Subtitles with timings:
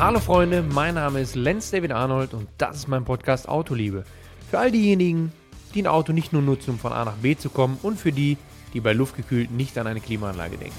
[0.00, 4.04] Hallo Freunde, mein Name ist Lenz David Arnold und das ist mein Podcast Autoliebe.
[4.48, 5.32] Für all diejenigen,
[5.74, 8.12] die ein Auto nicht nur nutzen, um von A nach B zu kommen und für
[8.12, 8.36] die,
[8.74, 10.76] die bei luftgekühlt nicht an eine Klimaanlage denken.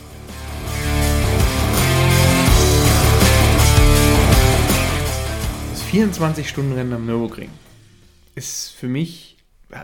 [5.71, 7.49] Das 24-Stunden-Rennen am Nürburgring
[8.35, 9.35] ist für mich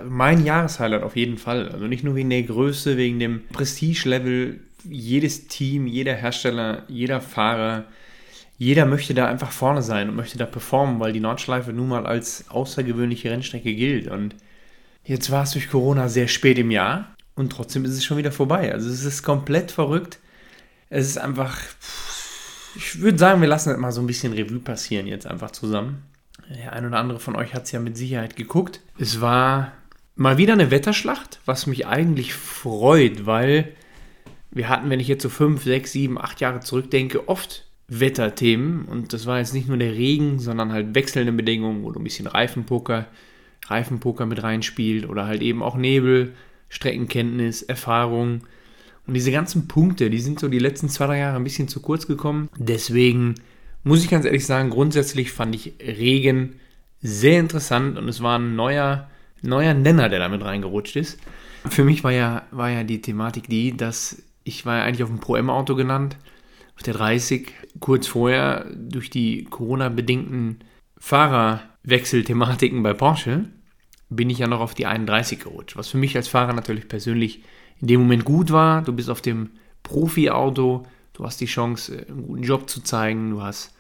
[0.08, 1.68] mein Jahreshighlight auf jeden Fall.
[1.68, 4.62] Also nicht nur wegen der Größe, wegen dem Prestige-Level.
[4.90, 7.84] Jedes Team, jeder Hersteller, jeder Fahrer,
[8.58, 12.06] jeder möchte da einfach vorne sein und möchte da performen, weil die Nordschleife nun mal
[12.06, 14.08] als außergewöhnliche Rennstrecke gilt.
[14.08, 14.36] Und
[15.04, 18.32] jetzt war es durch Corona sehr spät im Jahr und trotzdem ist es schon wieder
[18.32, 18.72] vorbei.
[18.72, 20.20] Also es ist komplett verrückt.
[20.90, 21.58] Es ist einfach,
[22.76, 26.04] ich würde sagen, wir lassen das mal so ein bisschen Revue passieren jetzt einfach zusammen.
[26.50, 28.80] Der ein oder andere von euch hat es ja mit Sicherheit geguckt.
[28.98, 29.74] Es war
[30.16, 33.74] mal wieder eine Wetterschlacht, was mich eigentlich freut, weil
[34.52, 38.86] wir hatten, wenn ich jetzt so fünf, sechs, sieben, acht Jahre zurückdenke, oft Wetterthemen.
[38.86, 42.04] Und das war jetzt nicht nur der Regen, sondern halt wechselnde Bedingungen, wo du ein
[42.04, 43.06] bisschen Reifenpoker,
[43.68, 46.34] Reifenpoker mit reinspielt oder halt eben auch Nebel,
[46.70, 48.42] Streckenkenntnis, Erfahrung.
[49.08, 51.80] Und diese ganzen Punkte, die sind so die letzten zwei, drei Jahre ein bisschen zu
[51.82, 52.50] kurz gekommen.
[52.58, 53.36] Deswegen
[53.84, 56.56] muss ich ganz ehrlich sagen, grundsätzlich fand ich Regen
[57.02, 59.08] sehr interessant und es war ein neuer,
[59.44, 61.20] neuer Nenner, der damit reingerutscht ist.
[61.70, 65.10] Für mich war ja, war ja die Thematik die, dass ich war ja eigentlich auf
[65.10, 66.18] dem Pro-M-Auto genannt,
[66.76, 70.60] auf der 30, kurz vorher durch die Corona-bedingten
[70.98, 73.46] Fahrerwechselthematiken bei Porsche
[74.10, 77.44] bin ich ja noch auf die 31 gerutscht, was für mich als Fahrer natürlich persönlich
[77.82, 78.82] in dem Moment gut war.
[78.82, 79.52] Du bist auf dem
[79.84, 83.74] Profi-Auto, du hast die Chance, einen guten Job zu zeigen, du hast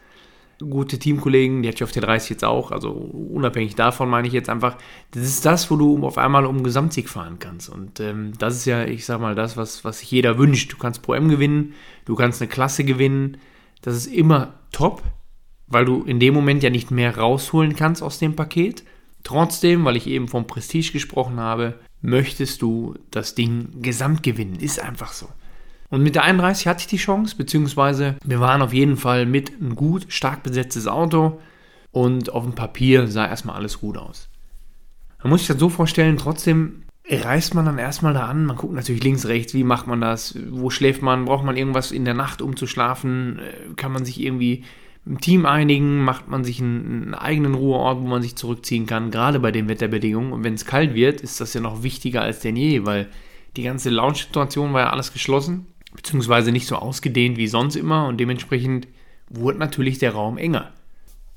[0.59, 4.33] gute Teamkollegen, die hatte ich auf der 30 jetzt auch, also unabhängig davon meine ich
[4.33, 4.77] jetzt einfach,
[5.11, 8.65] das ist das, wo du auf einmal um Gesamtsieg fahren kannst und ähm, das ist
[8.65, 10.71] ja, ich sag mal, das, was, was sich jeder wünscht.
[10.71, 11.73] Du kannst Pro M gewinnen,
[12.05, 13.37] du kannst eine Klasse gewinnen,
[13.81, 15.03] das ist immer top,
[15.67, 18.83] weil du in dem Moment ja nicht mehr rausholen kannst aus dem Paket.
[19.23, 24.79] Trotzdem, weil ich eben vom Prestige gesprochen habe, möchtest du das Ding gesamt gewinnen, ist
[24.79, 25.27] einfach so.
[25.89, 29.61] Und mit der 31 hatte ich die Chance, beziehungsweise wir waren auf jeden Fall mit
[29.61, 31.39] ein gut, stark besetztes Auto
[31.91, 34.29] und auf dem Papier sah erstmal alles gut aus.
[35.21, 38.73] Man muss sich das so vorstellen, trotzdem reist man dann erstmal da an, man guckt
[38.73, 42.15] natürlich links, rechts, wie macht man das, wo schläft man, braucht man irgendwas in der
[42.15, 44.63] Nacht, um zu schlafen, äh, kann man sich irgendwie
[45.05, 49.39] im Team einigen, macht man sich einen, eigenen Ruheort, wo man sich zurückziehen kann, gerade
[49.39, 50.33] bei den Wetterbedingungen.
[50.33, 53.07] Und wenn es kalt wird, ist das ja noch wichtiger als denn je, weil
[53.55, 58.17] die ganze Lounge-Situation war ja alles geschlossen beziehungsweise nicht so ausgedehnt wie sonst immer und
[58.17, 58.87] dementsprechend
[59.29, 60.71] wurde natürlich der Raum enger.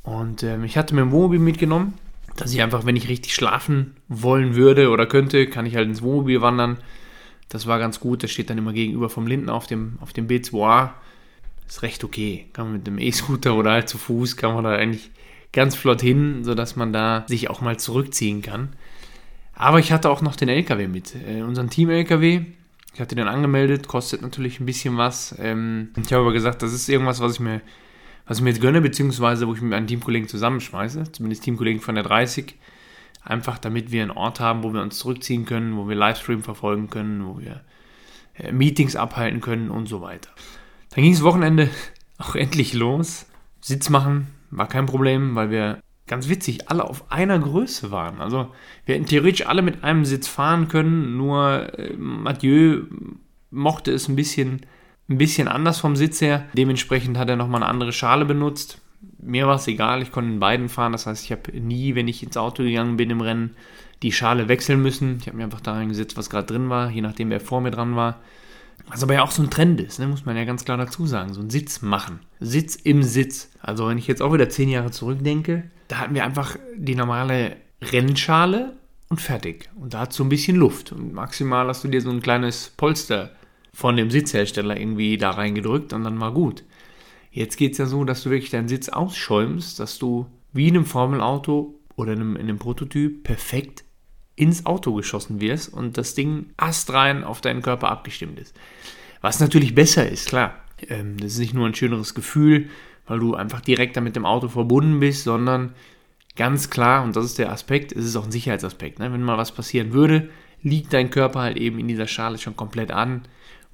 [0.02, 1.94] Und ähm, ich hatte mir ein Wohnmobil mitgenommen,
[2.36, 6.02] dass ich einfach, wenn ich richtig schlafen wollen würde oder könnte, kann ich halt ins
[6.02, 6.78] Wohnmobil wandern.
[7.48, 10.28] Das war ganz gut, das steht dann immer gegenüber vom Linden auf dem, auf dem
[10.28, 10.90] B2A.
[11.66, 12.46] Ist recht okay.
[12.52, 15.10] Kann man mit dem E-Scooter oder halt zu Fuß, kann man da eigentlich
[15.52, 18.70] ganz flott hin, sodass man da sich auch mal zurückziehen kann.
[19.54, 22.42] Aber ich hatte auch noch den LKW mit, äh, unseren Team-LKW.
[22.94, 25.34] Ich hatte den angemeldet, kostet natürlich ein bisschen was.
[25.38, 27.60] Ähm, ich habe aber gesagt, das ist irgendwas, was ich mir,
[28.26, 31.94] was ich mir jetzt gönne, beziehungsweise wo ich mit meinen Teamkollegen zusammenschmeiße, zumindest Teamkollegen von
[31.94, 32.54] der 30.
[33.22, 36.88] Einfach damit wir einen Ort haben, wo wir uns zurückziehen können, wo wir Livestream verfolgen
[36.88, 37.62] können, wo wir
[38.34, 40.30] äh, Meetings abhalten können und so weiter.
[40.90, 41.68] Dann ging es Wochenende
[42.18, 43.26] auch endlich los.
[43.60, 48.20] Sitz machen war kein Problem, weil wir ganz witzig, alle auf einer Größe waren.
[48.20, 48.48] Also
[48.86, 52.84] wir hätten theoretisch alle mit einem Sitz fahren können, nur äh, Mathieu
[53.50, 54.66] mochte es ein bisschen,
[55.08, 56.46] ein bisschen anders vom Sitz her.
[56.54, 58.80] Dementsprechend hat er nochmal eine andere Schale benutzt.
[59.20, 60.92] Mir war es egal, ich konnte in beiden fahren.
[60.92, 63.54] Das heißt, ich habe nie, wenn ich ins Auto gegangen bin im Rennen,
[64.02, 65.18] die Schale wechseln müssen.
[65.20, 67.70] Ich habe mir einfach da reingesetzt, was gerade drin war, je nachdem, wer vor mir
[67.70, 68.20] dran war.
[68.86, 71.06] Was aber ja auch so ein Trend ist, ne, muss man ja ganz klar dazu
[71.06, 71.34] sagen.
[71.34, 72.20] So ein Sitz machen.
[72.40, 73.50] Sitz im Sitz.
[73.60, 77.56] Also wenn ich jetzt auch wieder zehn Jahre zurückdenke, da hatten wir einfach die normale
[77.82, 78.74] Rennschale
[79.08, 79.68] und fertig.
[79.76, 80.92] Und da hat so ein bisschen Luft.
[80.92, 83.32] Und maximal hast du dir so ein kleines Polster
[83.72, 86.64] von dem Sitzhersteller irgendwie da reingedrückt und dann war gut.
[87.30, 90.76] Jetzt geht es ja so, dass du wirklich deinen Sitz ausschäumst, dass du wie in
[90.76, 93.84] einem Formelauto oder in einem, in einem Prototyp perfekt
[94.38, 98.54] ins Auto geschossen wirst und das Ding astrein auf deinen Körper abgestimmt ist.
[99.20, 100.54] Was natürlich besser ist, klar.
[100.88, 102.68] Ähm, das ist nicht nur ein schöneres Gefühl,
[103.06, 105.74] weil du einfach direkt damit dem Auto verbunden bist, sondern
[106.36, 109.00] ganz klar, und das ist der Aspekt, es ist auch ein Sicherheitsaspekt.
[109.00, 109.12] Ne?
[109.12, 110.30] Wenn mal was passieren würde,
[110.62, 113.22] liegt dein Körper halt eben in dieser Schale schon komplett an,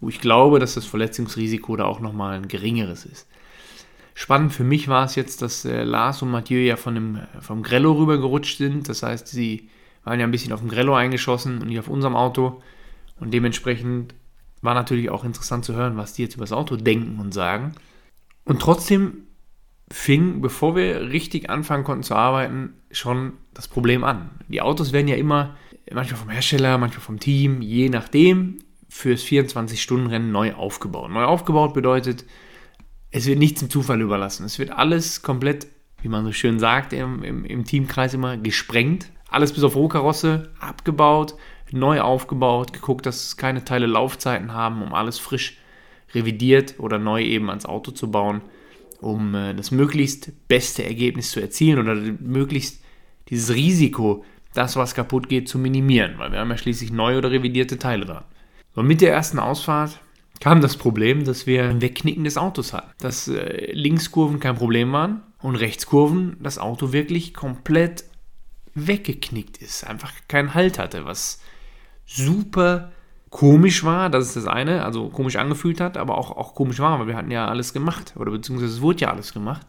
[0.00, 3.28] wo ich glaube, dass das Verletzungsrisiko da auch nochmal ein geringeres ist.
[4.14, 7.62] Spannend für mich war es jetzt, dass äh, Lars und Mathieu ja von dem, vom
[7.62, 8.88] Grello rübergerutscht sind.
[8.88, 9.69] Das heißt, sie
[10.05, 12.62] waren ja ein bisschen auf dem Grello eingeschossen und nicht auf unserem Auto.
[13.19, 14.15] Und dementsprechend
[14.61, 17.75] war natürlich auch interessant zu hören, was die jetzt über das Auto denken und sagen.
[18.45, 19.25] Und trotzdem
[19.91, 24.31] fing, bevor wir richtig anfangen konnten zu arbeiten, schon das Problem an.
[24.49, 25.56] Die Autos werden ja immer,
[25.93, 28.59] manchmal vom Hersteller, manchmal vom Team, je nachdem,
[28.89, 31.11] fürs 24-Stunden-Rennen neu aufgebaut.
[31.11, 32.25] Neu aufgebaut bedeutet,
[33.11, 34.45] es wird nichts im Zufall überlassen.
[34.45, 35.67] Es wird alles komplett,
[36.03, 39.11] wie man so schön sagt, im, im, im Teamkreis immer gesprengt.
[39.35, 41.35] Alles bis auf Rohkarosse abgebaut,
[41.73, 45.59] neu aufgebaut, geguckt, dass keine Teile Laufzeiten haben, um alles frisch
[46.15, 48.43] revidiert oder neu eben ans Auto zu bauen,
[49.01, 52.81] um äh, das möglichst beste Ergebnis zu erzielen oder möglichst
[53.29, 57.33] dieses Risiko, das was kaputt geht, zu minimieren, weil wir haben ja schließlich neu oder
[57.33, 58.25] revidierte Teile da.
[58.77, 59.99] Und mit der ersten Ausfahrt
[60.39, 62.93] kam das Problem, dass wir ein Wegknicken des Autos hatten.
[63.01, 68.05] Dass äh, Linkskurven kein Problem waren und Rechtskurven das Auto wirklich komplett
[68.75, 69.85] weggeknickt ist.
[69.85, 71.41] Einfach keinen Halt hatte, was
[72.06, 72.93] super
[73.31, 77.00] komisch war, das ist das eine, also komisch angefühlt hat, aber auch, auch komisch war,
[77.00, 79.67] weil wir hatten ja alles gemacht oder beziehungsweise es wurde ja alles gemacht.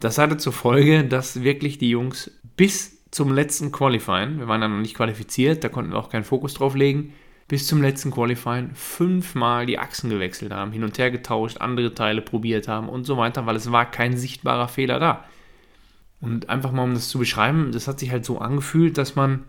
[0.00, 4.72] Das hatte zur Folge, dass wirklich die Jungs bis zum letzten Qualifying, wir waren dann
[4.72, 7.12] noch nicht qualifiziert, da konnten wir auch keinen Fokus drauf legen,
[7.48, 12.20] bis zum letzten Qualifying fünfmal die Achsen gewechselt haben, hin und her getauscht, andere Teile
[12.20, 15.24] probiert haben und so weiter, weil es war kein sichtbarer Fehler da.
[16.26, 19.44] Und einfach mal um das zu beschreiben, das hat sich halt so angefühlt, dass man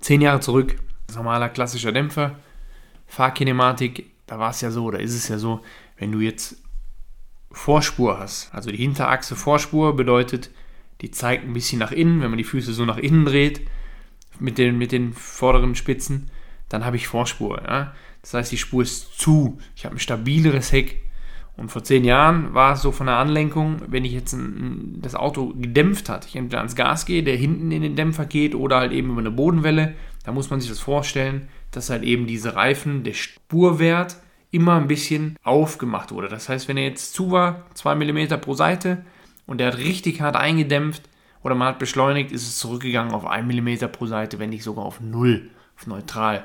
[0.00, 0.74] zehn Jahre zurück,
[1.14, 2.34] normaler klassischer Dämpfer,
[3.06, 5.60] Fahrkinematik, da war es ja so, da ist es ja so,
[5.96, 6.60] wenn du jetzt
[7.52, 10.50] Vorspur hast, also die Hinterachse Vorspur bedeutet,
[11.02, 13.60] die zeigt ein bisschen nach innen, wenn man die Füße so nach innen dreht,
[14.40, 16.32] mit den, mit den vorderen Spitzen,
[16.68, 17.62] dann habe ich Vorspur.
[17.62, 17.94] Ja?
[18.22, 21.00] Das heißt, die Spur ist zu, ich habe ein stabileres Heck.
[21.58, 25.16] Und vor zehn Jahren war es so von der Anlenkung, wenn ich jetzt ein, das
[25.16, 28.76] Auto gedämpft hat, ich entweder ans Gas gehe, der hinten in den Dämpfer geht oder
[28.76, 29.94] halt eben über eine Bodenwelle,
[30.24, 34.18] da muss man sich das vorstellen, dass halt eben diese Reifen, der Spurwert
[34.52, 36.28] immer ein bisschen aufgemacht wurde.
[36.28, 39.04] Das heißt, wenn er jetzt zu war, 2 mm pro Seite
[39.46, 41.08] und der hat richtig hart eingedämpft
[41.42, 44.84] oder man hat beschleunigt, ist es zurückgegangen auf 1 mm pro Seite, wenn nicht sogar
[44.84, 46.44] auf 0, auf neutral.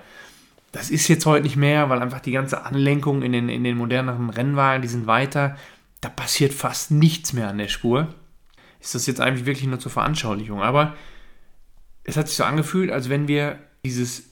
[0.73, 3.77] Das ist jetzt heute nicht mehr, weil einfach die ganze Anlenkung in den, in den
[3.77, 5.55] moderneren Rennwagen, die sind weiter.
[6.01, 8.07] Da passiert fast nichts mehr an der Spur.
[8.81, 10.63] Ist das jetzt eigentlich wirklich nur zur Veranschaulichung.
[10.63, 10.95] Aber
[12.03, 14.31] es hat sich so angefühlt, als wenn wir dieses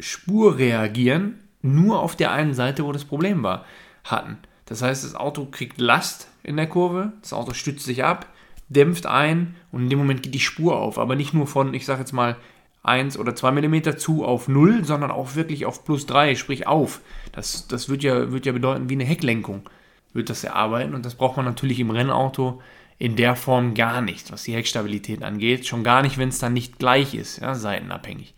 [0.00, 3.64] Spurreagieren nur auf der einen Seite, wo das Problem war,
[4.02, 4.38] hatten.
[4.66, 8.26] Das heißt, das Auto kriegt Last in der Kurve, das Auto stützt sich ab,
[8.68, 10.98] dämpft ein und in dem Moment geht die Spur auf.
[10.98, 12.36] Aber nicht nur von, ich sage jetzt mal,
[12.82, 17.00] 1 oder 2 mm zu auf 0, sondern auch wirklich auf plus 3, sprich auf.
[17.32, 19.68] Das, das wird, ja, wird ja bedeuten, wie eine Hecklenkung
[20.12, 22.60] wird das erarbeiten und das braucht man natürlich im Rennauto
[22.98, 25.66] in der Form gar nicht, was die Heckstabilität angeht.
[25.66, 28.34] Schon gar nicht, wenn es dann nicht gleich ist, ja, seitenabhängig.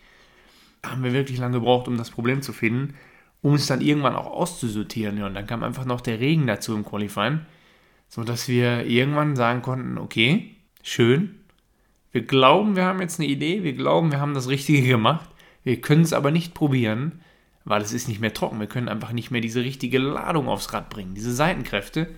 [0.82, 2.94] Da haben wir wirklich lange gebraucht, um das Problem zu finden,
[3.40, 5.18] um es dann irgendwann auch auszusortieren.
[5.18, 7.40] Ja, und dann kam einfach noch der Regen dazu im Qualifying,
[8.08, 11.41] sodass wir irgendwann sagen konnten, okay, schön,
[12.12, 15.28] wir glauben, wir haben jetzt eine Idee, wir glauben, wir haben das Richtige gemacht,
[15.64, 17.22] wir können es aber nicht probieren,
[17.64, 18.60] weil es ist nicht mehr trocken.
[18.60, 22.08] Wir können einfach nicht mehr diese richtige Ladung aufs Rad bringen, diese Seitenkräfte,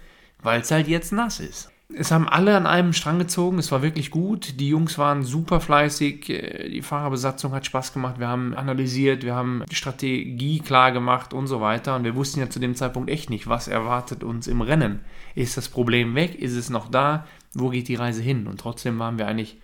[0.43, 1.71] weil es halt jetzt nass ist.
[1.97, 4.59] Es haben alle an einem Strang gezogen, es war wirklich gut.
[4.59, 9.35] Die Jungs waren super fleißig, äh, die Fahrerbesatzung hat Spaß gemacht, wir haben analysiert, wir
[9.35, 11.95] haben die Strategie klar gemacht und so weiter.
[11.95, 15.01] Und wir wussten ja zu dem Zeitpunkt echt nicht, was erwartet uns im Rennen.
[15.35, 16.35] Ist das Problem weg?
[16.37, 17.27] Ist es noch da?
[17.53, 18.47] Wo geht die Reise hin?
[18.47, 19.59] Und trotzdem waren wir eigentlich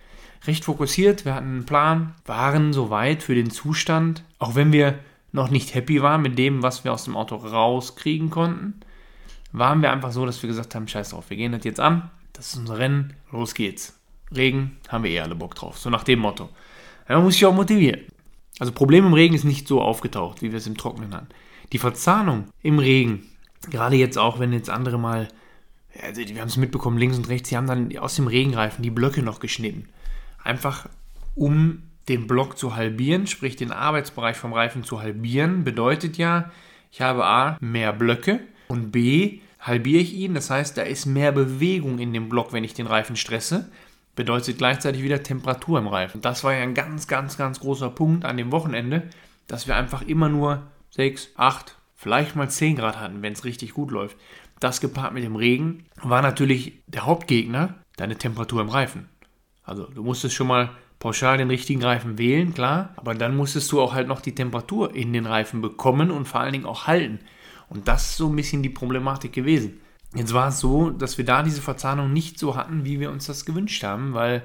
[0.45, 4.99] recht fokussiert, wir hatten einen Plan, waren soweit für den Zustand, auch wenn wir
[5.31, 8.81] noch nicht happy waren mit dem, was wir aus dem Auto rauskriegen konnten,
[9.51, 12.09] waren wir einfach so, dass wir gesagt haben, scheiß drauf, wir gehen das jetzt an,
[12.33, 13.97] das ist unser Rennen, los geht's.
[14.33, 16.49] Regen, haben wir eh alle Bock drauf, so nach dem Motto.
[17.07, 18.01] Man muss sich auch motivieren.
[18.59, 21.27] Also Problem im Regen ist nicht so aufgetaucht, wie wir es im Trockenen hatten.
[21.73, 23.23] Die Verzahnung im Regen,
[23.69, 25.27] gerade jetzt auch, wenn jetzt andere mal,
[26.01, 28.89] also wir haben es mitbekommen, links und rechts, die haben dann aus dem Regenreifen die
[28.89, 29.89] Blöcke noch geschnitten
[30.43, 30.87] einfach
[31.35, 36.51] um den Block zu halbieren, sprich den Arbeitsbereich vom Reifen zu halbieren, bedeutet ja,
[36.91, 41.31] ich habe A, mehr Blöcke und B, halbiere ich ihn, das heißt, da ist mehr
[41.31, 43.71] Bewegung in dem Block, wenn ich den Reifen stresse,
[44.15, 46.21] bedeutet gleichzeitig wieder Temperatur im Reifen.
[46.21, 49.03] Das war ja ein ganz, ganz, ganz großer Punkt an dem Wochenende,
[49.47, 53.73] dass wir einfach immer nur 6, 8, vielleicht mal 10 Grad hatten, wenn es richtig
[53.73, 54.17] gut läuft.
[54.59, 59.10] Das gepaart mit dem Regen war natürlich der Hauptgegner, deine Temperatur im Reifen.
[59.71, 63.79] Also du musstest schon mal pauschal den richtigen Reifen wählen, klar, aber dann musstest du
[63.79, 67.19] auch halt noch die Temperatur in den Reifen bekommen und vor allen Dingen auch halten.
[67.69, 69.79] Und das ist so ein bisschen die Problematik gewesen.
[70.13, 73.27] Jetzt war es so, dass wir da diese Verzahnung nicht so hatten, wie wir uns
[73.27, 74.43] das gewünscht haben, weil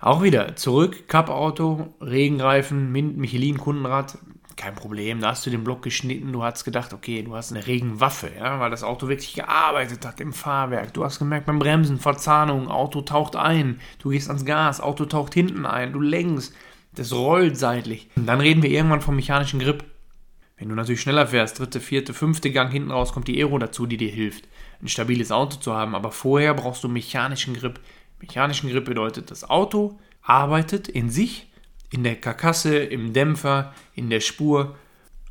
[0.00, 4.18] auch wieder zurück, Cup-Auto, Regenreifen, Michelin-Kundenrad,
[4.56, 5.20] kein Problem.
[5.20, 8.60] Da hast du den Block geschnitten, du hast gedacht, okay, du hast eine Regenwaffe, ja,
[8.60, 10.94] weil das Auto wirklich gearbeitet hat im Fahrwerk.
[10.94, 15.34] Du hast gemerkt beim Bremsen, Verzahnung, Auto taucht ein, du gehst ans Gas, Auto taucht
[15.34, 16.54] hinten ein, du lenkst,
[16.94, 18.08] das rollt seitlich.
[18.16, 19.84] Und dann reden wir irgendwann vom mechanischen Grip.
[20.56, 23.86] Wenn du natürlich schneller fährst, dritte, vierte, fünfte Gang hinten raus, kommt die Aero dazu,
[23.86, 24.46] die dir hilft,
[24.80, 25.96] ein stabiles Auto zu haben.
[25.96, 27.80] Aber vorher brauchst du mechanischen Grip.
[28.20, 31.48] Mechanischen Grip bedeutet, das Auto arbeitet in sich
[31.90, 34.76] in der Karkasse, im Dämpfer, in der Spur,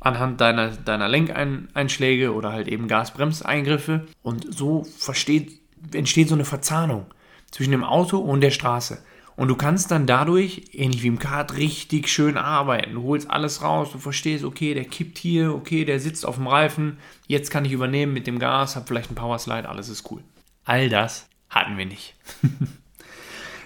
[0.00, 4.06] anhand deiner, deiner Lenkeinschläge oder halt eben Gasbremseingriffe.
[4.22, 5.60] Und so versteht,
[5.92, 7.06] entsteht so eine Verzahnung
[7.50, 8.98] zwischen dem Auto und der Straße.
[9.36, 12.94] Und du kannst dann dadurch, ähnlich wie im Kart, richtig schön arbeiten.
[12.94, 16.46] Du holst alles raus, du verstehst, okay, der kippt hier, okay, der sitzt auf dem
[16.46, 20.22] Reifen, jetzt kann ich übernehmen mit dem Gas, hab vielleicht einen Powerslide, alles ist cool.
[20.64, 22.14] All das hatten wir nicht.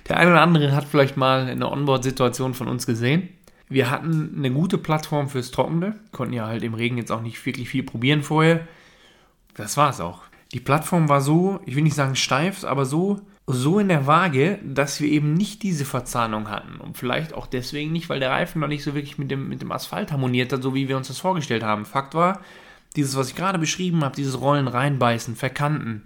[0.08, 3.28] Der eine oder andere hat vielleicht mal eine Onboard-Situation von uns gesehen.
[3.68, 7.44] Wir hatten eine gute Plattform fürs Trockene, konnten ja halt im Regen jetzt auch nicht
[7.44, 8.66] wirklich viel probieren vorher.
[9.54, 10.22] Das war es auch.
[10.54, 14.58] Die Plattform war so, ich will nicht sagen steif, aber so, so in der Waage,
[14.64, 16.80] dass wir eben nicht diese Verzahnung hatten.
[16.80, 19.60] Und vielleicht auch deswegen nicht, weil der Reifen noch nicht so wirklich mit dem, mit
[19.60, 21.84] dem Asphalt harmoniert hat, so wie wir uns das vorgestellt haben.
[21.84, 22.40] Fakt war,
[22.96, 26.04] dieses, was ich gerade beschrieben habe, dieses Rollen reinbeißen, verkanten,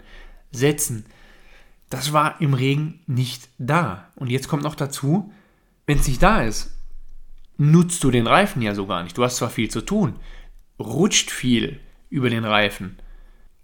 [0.50, 1.06] setzen,
[1.92, 4.08] das war im Regen nicht da.
[4.16, 5.30] Und jetzt kommt noch dazu,
[5.87, 6.75] wenn es nicht da ist,
[7.58, 9.18] nutzt du den Reifen ja so gar nicht.
[9.18, 10.14] Du hast zwar viel zu tun,
[10.78, 12.99] rutscht viel über den Reifen,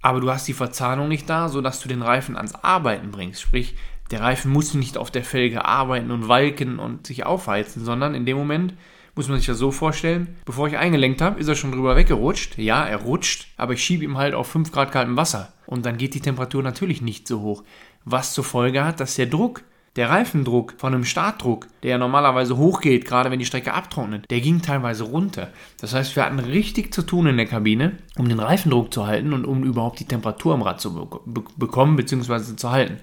[0.03, 3.41] aber du hast die Verzahnung nicht da, sodass du den Reifen ans Arbeiten bringst.
[3.41, 3.77] Sprich,
[4.11, 8.27] der Reifen muss nicht auf der Felge arbeiten und walken und sich aufheizen, sondern in
[8.27, 8.75] dem Moment
[9.15, 12.57] muss man sich das so vorstellen, bevor ich eingelenkt habe, ist er schon drüber weggerutscht.
[12.59, 15.55] Ja, er rutscht, aber ich schiebe ihm halt auf 5 Grad kaltem Wasser.
[15.67, 17.65] Und dann geht die Temperatur natürlich nicht so hoch
[18.05, 19.63] was zur Folge hat, dass der Druck,
[19.97, 24.63] der Reifendruck von einem Startdruck, der normalerweise hochgeht, gerade wenn die Strecke abtrocknet, der ging
[24.63, 25.51] teilweise runter.
[25.81, 29.33] Das heißt, wir hatten richtig zu tun in der Kabine, um den Reifendruck zu halten
[29.33, 32.57] und um überhaupt die Temperatur am Rad zu be bekommen bzw.
[32.57, 32.99] zu halten.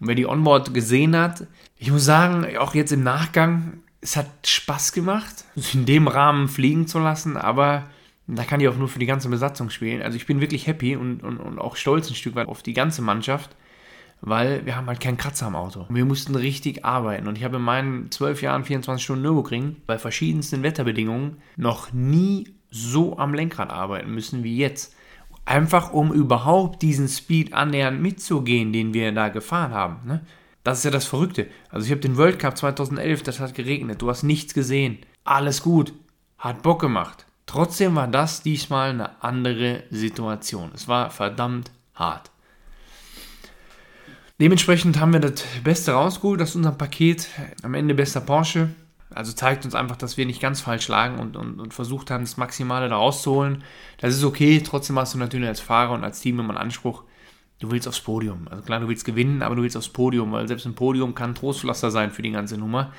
[0.00, 4.26] Und wer die Onboard gesehen hat, ich muss sagen, auch jetzt im Nachgang, es hat
[4.44, 7.84] Spaß gemacht, in dem Rahmen fliegen zu lassen, aber
[8.26, 10.02] da kann ich auch nur für die ganze Besatzung spielen.
[10.02, 12.74] Also ich bin wirklich happy und, und, und auch stolz ein Stück weit auf die
[12.74, 13.50] ganze Mannschaft
[14.20, 15.86] weil wir haben halt keinen Kratzer am Auto.
[15.88, 19.98] Wir mussten richtig arbeiten und ich habe in meinen 12 Jahren 24 Stunden Nürburgring bei
[19.98, 24.94] verschiedensten Wetterbedingungen noch nie so am Lenkrad arbeiten müssen wie jetzt.
[25.44, 30.06] Einfach um überhaupt diesen Speed annähernd mitzugehen, den wir da gefahren haben.
[30.06, 30.20] Ne?
[30.62, 31.48] Das ist ja das Verrückte.
[31.70, 34.98] Also ich habe den World Cup 2011, das hat geregnet, du hast nichts gesehen.
[35.24, 35.94] Alles gut,
[36.38, 37.26] hat Bock gemacht.
[37.46, 40.70] Trotzdem war das diesmal eine andere Situation.
[40.74, 42.30] Es war verdammt hart.
[44.40, 47.28] Dementsprechend haben wir das Beste rausgeholt aus unserem Paket.
[47.62, 48.70] Am Ende bester Porsche.
[49.14, 52.24] Also zeigt uns einfach, dass wir nicht ganz falsch lagen und, und, und versucht haben,
[52.24, 53.64] das Maximale da rauszuholen.
[53.98, 54.62] Das ist okay.
[54.64, 57.02] Trotzdem hast du natürlich als Fahrer und als Team immer einen Anspruch.
[57.58, 58.48] Du willst aufs Podium.
[58.48, 61.34] Also klar, du willst gewinnen, aber du willst aufs Podium, weil selbst ein Podium kann
[61.34, 62.94] Trostpflaster sein für die ganze Nummer.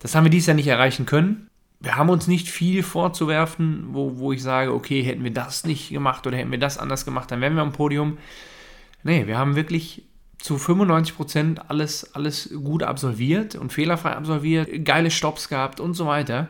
[0.00, 1.48] Das haben wir dieses Jahr nicht erreichen können.
[1.80, 5.88] Wir haben uns nicht viel vorzuwerfen, wo, wo ich sage, okay, hätten wir das nicht
[5.88, 8.18] gemacht oder hätten wir das anders gemacht, dann wären wir am Podium.
[9.02, 10.02] Nee, wir haben wirklich
[10.44, 16.48] zu 95% alles, alles gut absolviert und fehlerfrei absolviert, geile Stops gehabt und so weiter.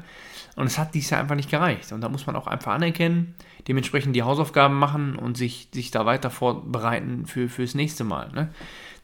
[0.57, 1.93] Und es hat dies Jahr einfach nicht gereicht.
[1.93, 3.37] Und da muss man auch einfach anerkennen,
[3.69, 8.33] dementsprechend die Hausaufgaben machen und sich, sich da weiter vorbereiten für, fürs nächste Mal.
[8.33, 8.49] Ne?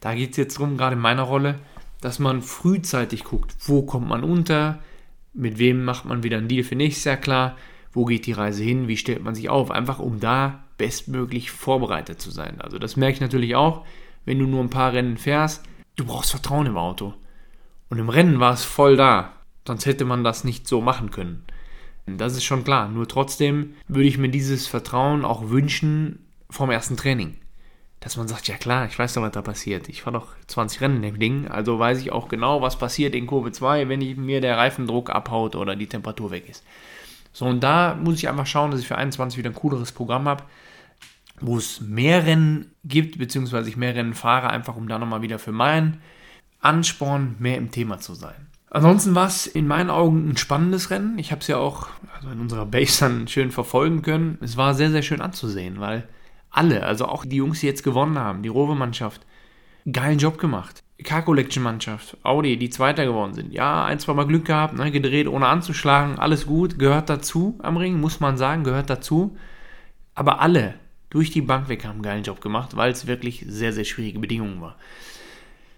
[0.01, 1.61] Da geht es jetzt darum, gerade in meiner Rolle,
[2.01, 4.81] dass man frühzeitig guckt, wo kommt man unter,
[5.35, 7.57] mit wem macht man wieder einen Deal für nächstes Jahr klar,
[7.93, 12.21] wo geht die Reise hin, wie stellt man sich auf, einfach um da bestmöglich vorbereitet
[12.21, 12.61] zu sein.
[12.61, 13.87] Also das merke ich natürlich auch,
[14.25, 15.65] wenn du nur ein paar Rennen fährst,
[15.97, 17.15] du brauchst Vertrauen im Auto.
[17.89, 19.33] Und im Rennen war es voll da.
[19.67, 21.45] Sonst hätte man das nicht so machen können.
[22.07, 22.89] Das ist schon klar.
[22.89, 27.37] Nur trotzdem würde ich mir dieses Vertrauen auch wünschen vom ersten Training.
[28.01, 29.89] Dass man sagt, ja klar, ich weiß doch, was da passiert.
[29.89, 33.27] Ich fahre doch 20 Rennen im Ding, also weiß ich auch genau, was passiert in
[33.27, 36.65] Kurve 2, wenn mir der Reifendruck abhaut oder die Temperatur weg ist.
[37.33, 40.27] So, und da muss ich einfach schauen, dass ich für 21 wieder ein cooleres Programm
[40.27, 40.45] habe,
[41.41, 45.39] wo es mehr Rennen gibt, beziehungsweise ich mehr Rennen fahre, einfach um da nochmal wieder
[45.39, 46.01] für meinen
[46.61, 48.47] Ansporn mehr im Thema zu sein.
[48.71, 51.19] Ansonsten war es in meinen Augen ein spannendes Rennen.
[51.19, 54.39] Ich habe es ja auch also in unserer Base dann schön verfolgen können.
[54.43, 56.07] Es war sehr, sehr schön anzusehen, weil
[56.51, 59.27] alle, also auch die Jungs, die jetzt gewonnen haben, die Rowe-Mannschaft,
[59.91, 60.83] geilen Job gemacht.
[61.03, 63.53] Car Collection Mannschaft, Audi, die Zweiter geworden sind.
[63.53, 67.79] Ja, ein, zwei Mal Glück gehabt, ne, gedreht ohne anzuschlagen, alles gut, gehört dazu am
[67.79, 69.37] Ring, muss man sagen, gehört dazu.
[70.15, 70.75] Aber alle,
[71.11, 74.21] durch die Bank weg haben einen geilen Job gemacht, weil es wirklich sehr, sehr schwierige
[74.21, 74.77] Bedingungen war.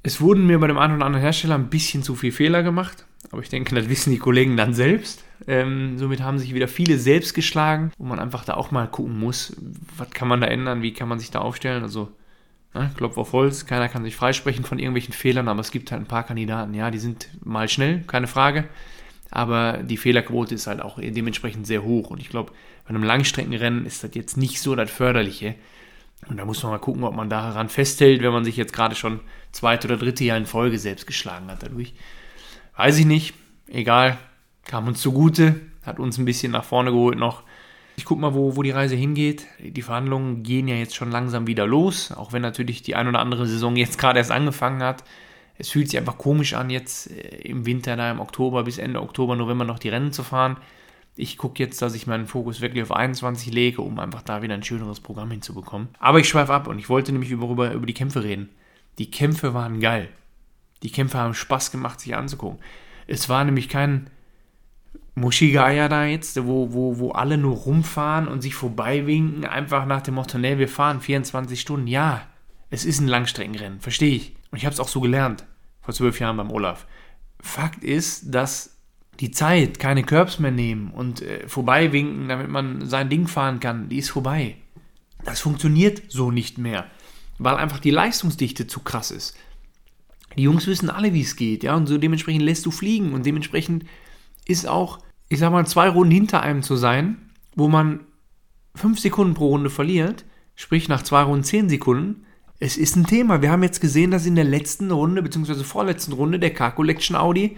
[0.03, 3.07] Es wurden mir bei dem einen oder anderen Hersteller ein bisschen zu viele Fehler gemacht,
[3.31, 5.25] aber ich denke, das wissen die Kollegen dann selbst.
[5.47, 9.19] Ähm, somit haben sich wieder viele selbst geschlagen, wo man einfach da auch mal gucken
[9.19, 9.57] muss,
[9.97, 11.83] was kann man da ändern, wie kann man sich da aufstellen.
[11.83, 12.11] Also,
[12.75, 16.03] ne, Klopf auf Holz, keiner kann sich freisprechen von irgendwelchen Fehlern, aber es gibt halt
[16.03, 18.65] ein paar Kandidaten, ja, die sind mal schnell, keine Frage,
[19.33, 22.53] aber die Fehlerquote ist halt auch dementsprechend sehr hoch und ich glaube,
[22.85, 25.55] bei einem Langstreckenrennen ist das jetzt nicht so das Förderliche.
[26.29, 28.95] Und da muss man mal gucken, ob man daran festhält, wenn man sich jetzt gerade
[28.95, 29.21] schon
[29.51, 31.95] zweite oder dritte Jahr in Folge selbst geschlagen hat dadurch.
[32.77, 33.35] Weiß ich nicht.
[33.69, 34.19] Egal.
[34.65, 35.61] Kam uns zugute.
[35.85, 37.43] Hat uns ein bisschen nach vorne geholt noch.
[37.97, 39.47] Ich gucke mal, wo, wo die Reise hingeht.
[39.59, 43.19] Die Verhandlungen gehen ja jetzt schon langsam wieder los, auch wenn natürlich die ein oder
[43.19, 45.05] andere Saison jetzt gerade erst angefangen hat.
[45.59, 49.01] Es fühlt sich einfach komisch an, jetzt äh, im Winter, da im Oktober bis Ende
[49.01, 50.57] Oktober, November noch die Rennen zu fahren.
[51.15, 54.55] Ich gucke jetzt, dass ich meinen Fokus wirklich auf 21 lege, um einfach da wieder
[54.55, 55.89] ein schöneres Programm hinzubekommen.
[55.99, 58.49] Aber ich schweife ab und ich wollte nämlich über, über, die Kämpfe reden.
[58.99, 60.09] Die Kämpfe waren geil.
[60.83, 62.59] Die Kämpfe haben Spaß gemacht, sich anzugucken.
[63.07, 64.09] Es war nämlich kein
[65.15, 70.15] Moshigaya da jetzt, wo, wo, wo alle nur rumfahren und sich vorbeiwinken, einfach nach dem
[70.15, 71.87] Motto, nee, wir fahren 24 Stunden.
[71.87, 72.27] Ja,
[72.71, 74.35] es ist ein Langstreckenrennen, verstehe ich.
[74.53, 75.45] Und ich habe es auch so gelernt,
[75.81, 76.87] vor zwölf Jahren beim Olaf.
[77.41, 78.77] Fakt ist, dass
[79.19, 83.89] die Zeit, keine Curbs mehr nehmen und äh, vorbeiwinken, damit man sein Ding fahren kann,
[83.89, 84.57] die ist vorbei.
[85.25, 86.87] Das funktioniert so nicht mehr,
[87.39, 89.37] weil einfach die Leistungsdichte zu krass ist.
[90.37, 93.27] Die Jungs wissen alle, wie es geht, ja, und so dementsprechend lässt du fliegen und
[93.27, 93.85] dementsprechend
[94.47, 98.01] ist auch, ich sag mal, zwei Runden hinter einem zu sein, wo man
[98.75, 100.25] fünf Sekunden pro Runde verliert,
[100.57, 102.25] sprich nach zwei Runden zehn Sekunden,
[102.63, 103.43] es ist ein Thema.
[103.43, 107.57] Wir haben jetzt gesehen, dass in der letzten Runde, beziehungsweise vorletzten Runde, der Car-Collection Audi,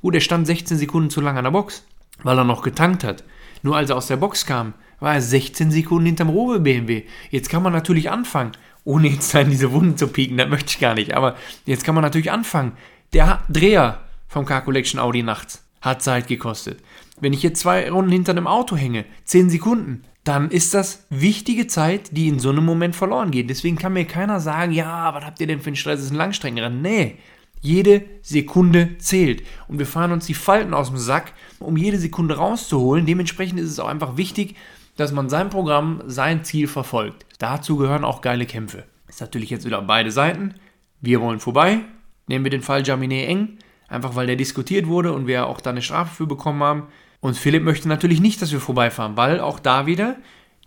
[0.00, 1.84] gut, er stand 16 Sekunden zu lang an der Box,
[2.22, 3.24] weil er noch getankt hat.
[3.62, 7.02] Nur als er aus der Box kam, war er 16 Sekunden hinterm Robe BMW.
[7.30, 8.52] Jetzt kann man natürlich anfangen
[8.88, 11.12] ohne jetzt in diese Wunden zu pieken, das möchte ich gar nicht.
[11.14, 11.36] Aber
[11.66, 12.72] jetzt kann man natürlich anfangen.
[13.12, 16.80] Der Dreher vom Car Collection Audi nachts hat Zeit gekostet.
[17.20, 21.66] Wenn ich jetzt zwei Runden hinter einem Auto hänge, zehn Sekunden, dann ist das wichtige
[21.66, 23.48] Zeit, die in so einem Moment verloren geht.
[23.48, 26.12] Deswegen kann mir keiner sagen, ja, was habt ihr denn für ein Stress, das ist
[26.12, 26.82] ein Langstreckenrennen.
[26.82, 27.16] Nee,
[27.60, 29.42] jede Sekunde zählt.
[29.68, 33.06] Und wir fahren uns die Falten aus dem Sack, um jede Sekunde rauszuholen.
[33.06, 34.56] Dementsprechend ist es auch einfach wichtig,
[34.96, 37.24] dass man sein Programm, sein Ziel verfolgt.
[37.38, 38.84] Dazu gehören auch geile Kämpfe.
[39.08, 40.54] Ist natürlich jetzt wieder beide Seiten.
[41.00, 41.80] Wir wollen vorbei.
[42.26, 45.70] Nehmen wir den Fall Jaminet eng, einfach weil der diskutiert wurde und wir auch da
[45.70, 46.82] eine Strafe für bekommen haben.
[47.20, 50.16] Und Philipp möchte natürlich nicht, dass wir vorbeifahren, weil auch da wieder,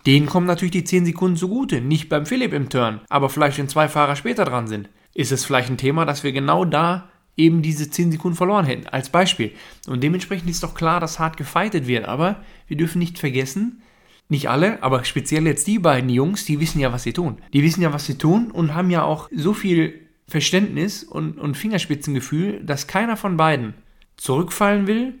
[0.06, 1.80] denen kommen natürlich die 10 Sekunden zugute.
[1.80, 4.88] Nicht beim Philipp im Turn, aber vielleicht wenn zwei Fahrer später dran sind.
[5.14, 8.88] Ist es vielleicht ein Thema, dass wir genau da eben diese 10 Sekunden verloren hätten,
[8.88, 9.52] als Beispiel.
[9.86, 13.82] Und dementsprechend ist doch klar, dass hart gefeitet wird, aber wir dürfen nicht vergessen,
[14.28, 17.38] nicht alle, aber speziell jetzt die beiden Jungs, die wissen ja, was sie tun.
[17.52, 21.56] Die wissen ja, was sie tun und haben ja auch so viel Verständnis und, und
[21.56, 23.74] Fingerspitzengefühl, dass keiner von beiden
[24.16, 25.20] zurückfallen will,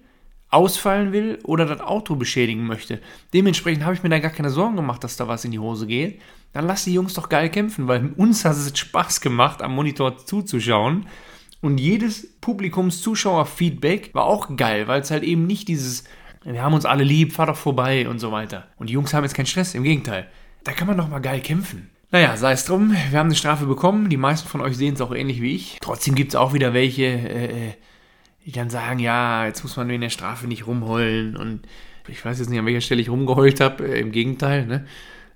[0.52, 3.00] ausfallen will oder das Auto beschädigen möchte.
[3.32, 5.86] Dementsprechend habe ich mir da gar keine Sorgen gemacht, dass da was in die Hose
[5.86, 6.20] geht.
[6.52, 10.18] Dann lass die Jungs doch geil kämpfen, weil uns hat es Spaß gemacht, am Monitor
[10.18, 11.06] zuzuschauen.
[11.60, 16.04] Und jedes Publikumszuschauer-Feedback war auch geil, weil es halt eben nicht dieses
[16.44, 18.66] wir haben uns alle lieb, fahr doch vorbei und so weiter.
[18.76, 20.26] Und die Jungs haben jetzt keinen Stress, im Gegenteil.
[20.64, 21.90] Da kann man doch mal geil kämpfen.
[22.10, 24.10] Naja, sei es drum, wir haben eine Strafe bekommen.
[24.10, 25.78] Die meisten von euch sehen es auch ähnlich wie ich.
[25.80, 27.72] Trotzdem gibt es auch wieder welche, äh, äh,
[28.44, 31.36] die dann sagen, ja, jetzt muss man in der Strafe nicht rumheulen.
[31.36, 31.60] Und
[32.08, 33.86] ich weiß jetzt nicht, an welcher Stelle ich rumgeheult habe.
[33.86, 34.86] Äh, Im Gegenteil, ne?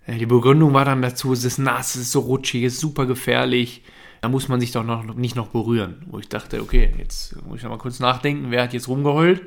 [0.06, 2.80] Äh, die Begründung war dann dazu, es ist nass, es ist so rutschig, es ist
[2.80, 3.82] super gefährlich.
[4.20, 6.02] Da muss man sich doch noch, nicht noch berühren.
[6.06, 9.42] Wo ich dachte, okay, jetzt muss ich noch mal kurz nachdenken, wer hat jetzt rumgeheult?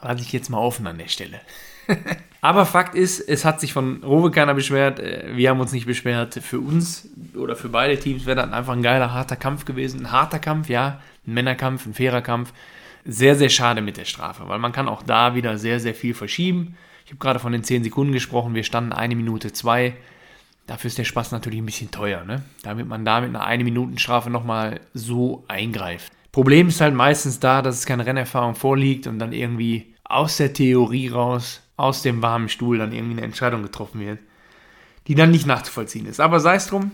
[0.00, 1.40] Lasse ich jetzt mal offen an der Stelle.
[2.40, 5.00] Aber Fakt ist, es hat sich von Rowe keiner beschwert.
[5.00, 6.34] Äh, wir haben uns nicht beschwert.
[6.34, 10.00] Für uns oder für beide Teams wäre das einfach ein geiler, harter Kampf gewesen.
[10.00, 11.00] Ein harter Kampf, ja.
[11.26, 12.52] Ein Männerkampf, ein fairer Kampf.
[13.04, 16.14] Sehr, sehr schade mit der Strafe, weil man kann auch da wieder sehr, sehr viel
[16.14, 16.76] verschieben.
[17.04, 18.54] Ich habe gerade von den 10 Sekunden gesprochen.
[18.54, 19.94] Wir standen eine Minute zwei.
[20.66, 22.42] Dafür ist der Spaß natürlich ein bisschen teuer, ne?
[22.62, 26.12] Damit man da mit einer 1 Minuten Strafe nochmal so eingreift.
[26.32, 30.52] Problem ist halt meistens da, dass es keine Rennerfahrung vorliegt und dann irgendwie aus der
[30.52, 34.18] Theorie raus, aus dem warmen Stuhl dann irgendwie eine Entscheidung getroffen wird,
[35.06, 36.20] die dann nicht nachzuvollziehen ist.
[36.20, 36.92] Aber sei es drum,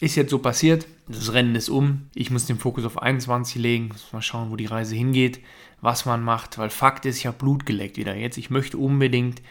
[0.00, 0.86] ist jetzt so passiert.
[1.06, 2.08] Das Rennen ist um.
[2.14, 3.90] Ich muss den Fokus auf 21 legen.
[4.12, 5.40] Mal schauen, wo die Reise hingeht,
[5.80, 6.56] was man macht.
[6.56, 8.38] Weil Fakt ist, ich habe Blut geleckt wieder jetzt.
[8.38, 9.42] Ich möchte unbedingt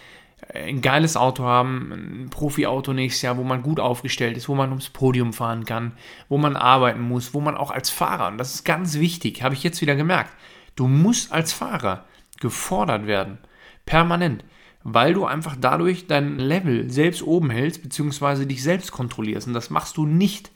[0.54, 4.70] ein geiles Auto haben, ein Profi-Auto nächstes Jahr, wo man gut aufgestellt ist, wo man
[4.70, 5.94] ums Podium fahren kann,
[6.28, 9.56] wo man arbeiten muss, wo man auch als Fahrer, und das ist ganz wichtig, habe
[9.56, 10.34] ich jetzt wieder gemerkt,
[10.76, 12.06] du musst als Fahrer
[12.40, 13.38] gefordert werden,
[13.86, 14.44] permanent,
[14.84, 19.48] weil du einfach dadurch dein Level selbst oben hältst, beziehungsweise dich selbst kontrollierst.
[19.48, 20.52] Und das machst du nicht,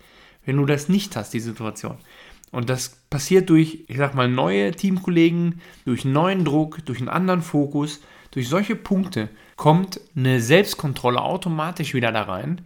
[0.47, 1.97] wenn du das nicht hast, die Situation.
[2.51, 7.41] Und das passiert durch, ich sag mal, neue Teamkollegen, durch neuen Druck, durch einen anderen
[7.41, 12.61] Fokus, durch solche Punkte kommt eine Selbstkontrolle automatisch wieder da rein,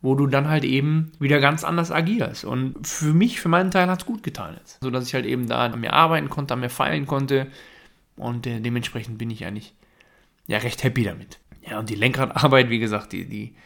[0.00, 2.44] wo du dann halt eben wieder ganz anders agierst.
[2.44, 4.78] Und für mich, für meinen Teil hat es gut getan jetzt.
[4.80, 7.48] So ich halt eben da an mir arbeiten konnte, an mir feilen konnte.
[8.16, 9.74] Und äh, dementsprechend bin ich eigentlich
[10.46, 11.40] ja recht happy damit.
[11.68, 13.56] Ja, und die Lenkradarbeit, wie gesagt, die, die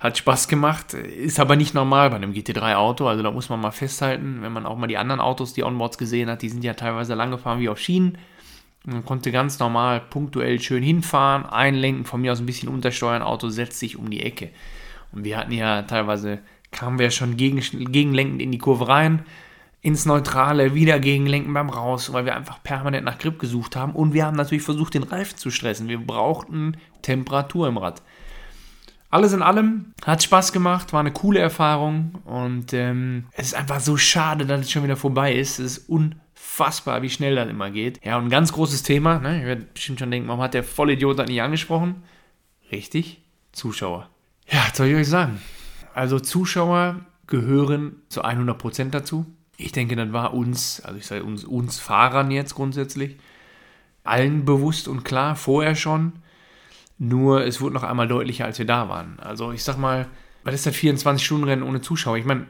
[0.00, 3.06] hat Spaß gemacht, ist aber nicht normal bei einem GT3-Auto.
[3.06, 5.98] Also da muss man mal festhalten, wenn man auch mal die anderen Autos, die Onboards
[5.98, 8.18] gesehen hat, die sind ja teilweise lang gefahren wie auf Schienen.
[8.84, 13.48] Man konnte ganz normal punktuell schön hinfahren, einlenken, von mir aus ein bisschen untersteuern, Auto
[13.48, 14.50] setzt sich um die Ecke.
[15.12, 19.24] Und wir hatten ja teilweise, kamen wir schon gegen, gegenlenkend in die Kurve rein,
[19.80, 23.92] ins Neutrale, wieder gegenlenken beim Raus, weil wir einfach permanent nach Grip gesucht haben.
[23.92, 25.88] Und wir haben natürlich versucht, den Reifen zu stressen.
[25.88, 28.02] Wir brauchten Temperatur im Rad.
[29.14, 33.78] Alles in allem hat Spaß gemacht, war eine coole Erfahrung und ähm, es ist einfach
[33.78, 35.60] so schade, dass es schon wieder vorbei ist.
[35.60, 38.04] Es ist unfassbar, wie schnell das immer geht.
[38.04, 39.38] Ja, und ein ganz großes Thema, ne?
[39.38, 42.02] ich werde bestimmt schon denken, warum hat der Vollidiot das nicht angesprochen?
[42.72, 43.22] Richtig,
[43.52, 44.10] Zuschauer.
[44.48, 45.40] Ja, was soll ich euch sagen?
[45.94, 46.96] Also Zuschauer
[47.28, 49.26] gehören zu 100% dazu.
[49.56, 53.16] Ich denke, das war uns, also ich sage uns, uns Fahrern jetzt grundsätzlich,
[54.02, 56.14] allen bewusst und klar, vorher schon.
[56.98, 59.18] Nur es wurde noch einmal deutlicher, als wir da waren.
[59.20, 60.06] Also ich sag mal,
[60.44, 62.16] was ist das 24-Stunden-Rennen ohne Zuschauer?
[62.16, 62.46] Ich meine,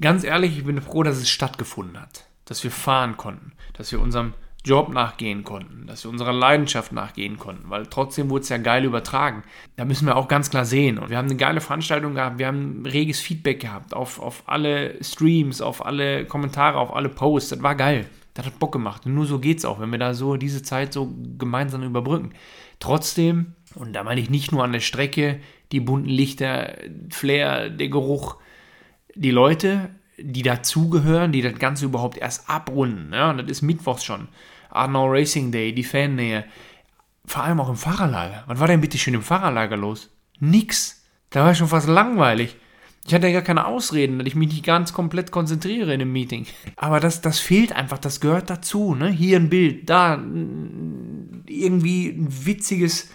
[0.00, 2.26] ganz ehrlich, ich bin froh, dass es stattgefunden hat.
[2.44, 3.52] Dass wir fahren konnten.
[3.74, 4.34] Dass wir unserem
[4.64, 8.84] Job nachgehen konnten, dass wir unserer Leidenschaft nachgehen konnten, weil trotzdem wurde es ja geil
[8.84, 9.42] übertragen.
[9.76, 10.98] Da müssen wir auch ganz klar sehen.
[10.98, 15.02] Und wir haben eine geile Veranstaltung gehabt, wir haben reges Feedback gehabt auf, auf alle
[15.02, 17.50] Streams, auf alle Kommentare, auf alle Posts.
[17.50, 18.06] Das war geil.
[18.34, 19.06] Das hat Bock gemacht.
[19.06, 22.32] Und nur so geht es auch, wenn wir da so diese Zeit so gemeinsam überbrücken.
[22.78, 25.40] Trotzdem, und da meine ich nicht nur an der Strecke,
[25.72, 26.74] die bunten Lichter,
[27.10, 28.36] Flair, der Geruch,
[29.14, 33.12] die Leute, die dazugehören, die das Ganze überhaupt erst abrunden.
[33.12, 34.28] Ja, und das ist Mittwochs schon.
[34.70, 36.44] Arnau Racing Day, die Fannähe.
[37.24, 38.44] Vor allem auch im Fahrerlager.
[38.46, 40.10] Was war denn bitte schön im Fahrerlager los?
[40.40, 41.04] Nix.
[41.30, 42.56] Da war schon fast langweilig.
[43.06, 46.12] Ich hatte ja gar keine Ausreden, dass ich mich nicht ganz komplett konzentriere in einem
[46.12, 46.46] Meeting.
[46.76, 48.94] Aber das, das fehlt einfach, das gehört dazu.
[48.94, 49.08] Ne?
[49.08, 50.22] Hier ein Bild, da
[51.46, 53.10] irgendwie ein witziges,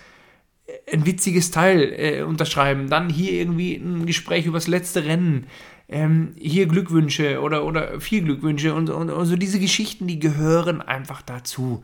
[0.91, 5.47] ein witziges Teil äh, unterschreiben, dann hier irgendwie ein Gespräch über das letzte Rennen
[5.89, 10.81] ähm, hier Glückwünsche oder, oder viel Glückwünsche und, und, und so diese Geschichten, die gehören
[10.81, 11.83] einfach dazu.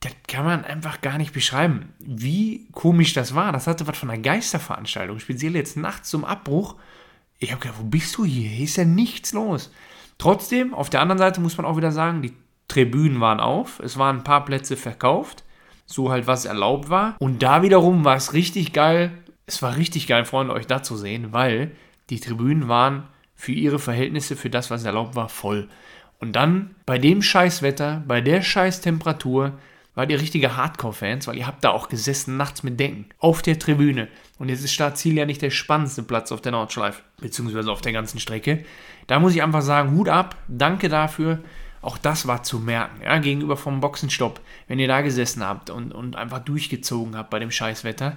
[0.00, 3.52] Das kann man einfach gar nicht beschreiben, wie komisch das war.
[3.52, 6.76] Das hatte was von einer Geisterveranstaltung, speziell jetzt nachts zum Abbruch.
[7.38, 8.48] Ich habe gedacht, wo bist du hier?
[8.48, 9.70] Hier ist ja nichts los.
[10.18, 12.34] Trotzdem, auf der anderen Seite muss man auch wieder sagen, die
[12.68, 15.44] Tribünen waren auf, es waren ein paar Plätze verkauft,
[15.86, 17.16] so halt was erlaubt war.
[17.18, 19.12] Und da wiederum war es richtig geil.
[19.46, 21.70] Es war richtig geil, Freunde, euch da zu sehen, weil
[22.10, 25.68] die Tribünen waren für ihre Verhältnisse, für das, was erlaubt war, voll.
[26.18, 29.52] Und dann bei dem Scheißwetter, bei der Scheißtemperatur,
[29.94, 33.58] wart ihr richtige Hardcore-Fans, weil ihr habt da auch gesessen, nachts mit Denken, auf der
[33.58, 34.08] Tribüne.
[34.38, 37.92] Und jetzt ist Startziel ja nicht der spannendste Platz auf der Nordschleife, beziehungsweise auf der
[37.92, 38.64] ganzen Strecke.
[39.06, 41.40] Da muss ich einfach sagen, Hut ab, danke dafür.
[41.86, 45.92] Auch das war zu merken, ja, gegenüber vom Boxenstopp, wenn ihr da gesessen habt und,
[45.92, 48.16] und einfach durchgezogen habt bei dem Scheißwetter.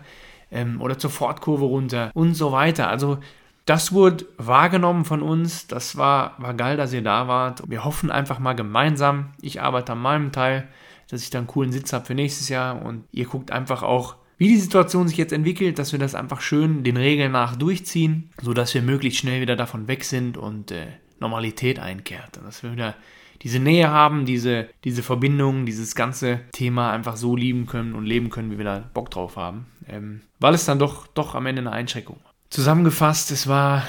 [0.52, 2.90] Ähm, oder zur Fortkurve runter und so weiter.
[2.90, 3.20] Also
[3.66, 5.68] das wurde wahrgenommen von uns.
[5.68, 7.62] Das war, war geil, dass ihr da wart.
[7.70, 9.34] Wir hoffen einfach mal gemeinsam.
[9.40, 10.68] Ich arbeite an meinem Teil,
[11.08, 12.84] dass ich da einen coolen Sitz habe für nächstes Jahr.
[12.84, 16.42] Und ihr guckt einfach auch, wie die Situation sich jetzt entwickelt, dass wir das einfach
[16.42, 20.88] schön den Regeln nach durchziehen, sodass wir möglichst schnell wieder davon weg sind und äh,
[21.20, 22.40] Normalität einkehrt.
[22.40, 22.96] Und dass wir wieder
[23.42, 28.30] diese Nähe haben, diese, diese Verbindung, dieses ganze Thema einfach so lieben können und leben
[28.30, 29.66] können, wie wir da Bock drauf haben.
[29.88, 32.34] Ähm, weil es dann doch, doch am Ende eine Einschränkung war.
[32.50, 33.84] Zusammengefasst, es war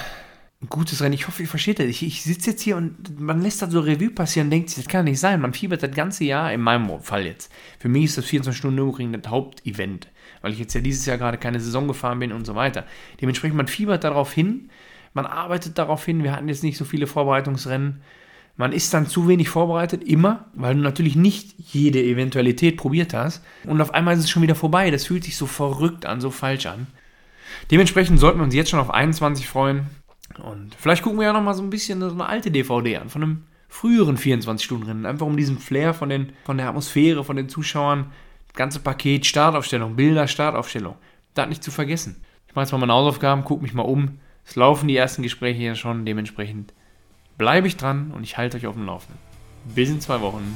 [0.61, 1.13] ein gutes Rennen.
[1.13, 1.87] Ich hoffe, ihr versteht das.
[1.87, 4.83] Ich, ich sitze jetzt hier und man lässt das so Revue passieren und denkt sich,
[4.83, 5.41] das kann nicht sein.
[5.41, 7.51] Man fiebert das ganze Jahr, in meinem Fall jetzt.
[7.79, 10.07] Für mich ist das 24 Stunden Nürburgring das Hauptevent,
[10.41, 12.85] weil ich jetzt ja dieses Jahr gerade keine Saison gefahren bin und so weiter.
[13.19, 14.69] Dementsprechend, man fiebert darauf hin,
[15.13, 16.23] man arbeitet darauf hin.
[16.23, 18.01] Wir hatten jetzt nicht so viele Vorbereitungsrennen.
[18.57, 23.43] Man ist dann zu wenig vorbereitet, immer, weil du natürlich nicht jede Eventualität probiert hast.
[23.65, 24.91] Und auf einmal ist es schon wieder vorbei.
[24.91, 26.87] Das fühlt sich so verrückt an, so falsch an.
[27.69, 29.87] Dementsprechend sollten wir uns jetzt schon auf 21 freuen.
[30.43, 33.23] Und vielleicht gucken wir ja nochmal so ein bisschen so eine alte DVD an, von
[33.23, 35.05] einem früheren 24-Stunden-Rennen.
[35.05, 38.11] Einfach um diesen Flair von, den, von der Atmosphäre, von den Zuschauern,
[38.47, 40.95] das ganze Paket, Startaufstellung, Bilder, Startaufstellung.
[41.33, 42.21] Das nicht zu vergessen.
[42.47, 44.19] Ich mache jetzt mal meine Hausaufgaben, gucke mich mal um.
[44.45, 46.73] Es laufen die ersten Gespräche ja schon, dementsprechend
[47.41, 49.17] bleibe ich dran und ich halte euch auf dem Laufenden.
[49.73, 50.55] Bis in zwei Wochen.